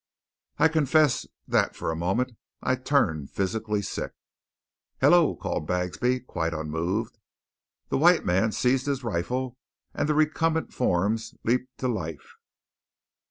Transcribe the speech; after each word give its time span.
I 0.57 0.67
confess 0.67 1.27
that 1.47 1.75
for 1.75 1.91
a 1.91 1.95
moment 1.95 2.31
I 2.63 2.73
turned 2.75 3.29
physically 3.29 3.83
sick. 3.83 4.13
"Hello!" 4.99 5.35
called 5.35 5.67
Bagsby, 5.67 6.21
quite 6.21 6.55
unmoved. 6.55 7.19
The 7.89 7.99
white 7.99 8.25
man 8.25 8.51
seized 8.51 8.87
his 8.87 9.03
rifle, 9.03 9.59
and 9.93 10.09
the 10.09 10.15
recumbent 10.15 10.73
forms 10.73 11.35
leaped 11.43 11.77
to 11.77 11.87
life. 11.87 12.33